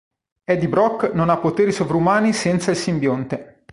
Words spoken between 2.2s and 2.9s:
senza il